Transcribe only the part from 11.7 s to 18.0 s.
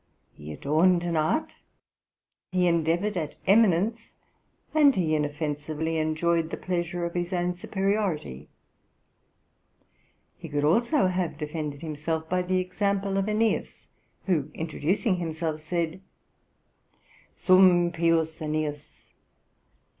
himself by the example of Aeneas, who, introducing himself, said: 'Sum